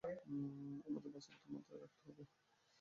[0.87, 2.23] আমাদের বাস্তবতা মাথায় রাখতে হবে।